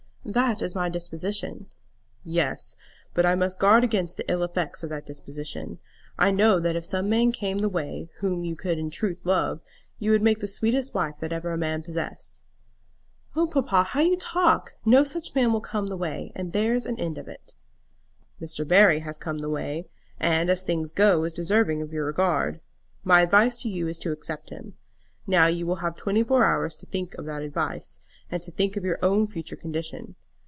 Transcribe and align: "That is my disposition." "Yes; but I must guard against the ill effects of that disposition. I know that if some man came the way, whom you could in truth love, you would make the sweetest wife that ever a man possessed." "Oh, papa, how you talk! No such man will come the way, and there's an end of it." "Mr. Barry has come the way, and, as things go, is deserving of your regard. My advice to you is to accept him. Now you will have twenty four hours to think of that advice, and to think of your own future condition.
"That 0.23 0.61
is 0.61 0.75
my 0.75 0.87
disposition." 0.87 1.65
"Yes; 2.23 2.77
but 3.13 3.25
I 3.25 3.35
must 3.35 3.59
guard 3.59 3.83
against 3.83 4.15
the 4.15 4.31
ill 4.31 4.43
effects 4.43 4.81
of 4.83 4.89
that 4.89 5.05
disposition. 5.05 5.79
I 6.17 6.31
know 6.31 6.57
that 6.59 6.75
if 6.77 6.85
some 6.85 7.09
man 7.09 7.33
came 7.33 7.57
the 7.57 7.67
way, 7.67 8.09
whom 8.19 8.45
you 8.45 8.55
could 8.55 8.77
in 8.79 8.91
truth 8.91 9.19
love, 9.25 9.59
you 9.99 10.11
would 10.11 10.21
make 10.21 10.39
the 10.39 10.47
sweetest 10.47 10.93
wife 10.93 11.17
that 11.19 11.33
ever 11.33 11.51
a 11.51 11.57
man 11.57 11.83
possessed." 11.83 12.43
"Oh, 13.35 13.45
papa, 13.45 13.83
how 13.83 13.99
you 13.99 14.15
talk! 14.15 14.77
No 14.85 15.03
such 15.03 15.35
man 15.35 15.51
will 15.51 15.59
come 15.59 15.87
the 15.87 15.97
way, 15.97 16.31
and 16.33 16.53
there's 16.53 16.85
an 16.85 16.97
end 16.99 17.17
of 17.17 17.27
it." 17.27 17.53
"Mr. 18.41 18.65
Barry 18.65 18.99
has 18.99 19.17
come 19.17 19.39
the 19.39 19.49
way, 19.49 19.89
and, 20.17 20.49
as 20.49 20.63
things 20.63 20.93
go, 20.93 21.25
is 21.25 21.33
deserving 21.33 21.81
of 21.81 21.91
your 21.91 22.05
regard. 22.05 22.61
My 23.03 23.19
advice 23.21 23.57
to 23.63 23.69
you 23.69 23.87
is 23.87 23.97
to 23.99 24.11
accept 24.11 24.49
him. 24.49 24.75
Now 25.27 25.47
you 25.47 25.65
will 25.65 25.77
have 25.77 25.97
twenty 25.97 26.23
four 26.23 26.45
hours 26.45 26.75
to 26.77 26.85
think 26.85 27.15
of 27.15 27.25
that 27.25 27.43
advice, 27.43 27.99
and 28.31 28.41
to 28.43 28.49
think 28.51 28.77
of 28.77 28.85
your 28.85 28.97
own 29.03 29.27
future 29.27 29.57
condition. 29.57 30.15